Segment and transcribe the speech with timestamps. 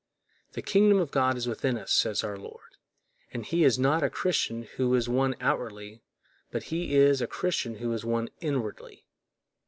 [0.53, 2.77] "The kingdom of God is within us," says our Lord!
[3.31, 6.01] and, "he is not a Christian who is one outwardly;
[6.49, 9.05] but he is a Christian who is one inwardly."